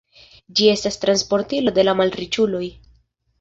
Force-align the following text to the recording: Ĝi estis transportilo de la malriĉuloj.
Ĝi 0.59 0.69
estis 0.71 0.97
transportilo 1.03 1.75
de 1.77 1.85
la 1.85 1.95
malriĉuloj. 2.01 2.65